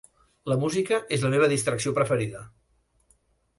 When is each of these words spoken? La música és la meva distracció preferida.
La 0.51 0.55
música 0.63 0.99
és 1.17 1.27
la 1.27 1.31
meva 1.35 1.51
distracció 1.53 1.95
preferida. 2.01 2.43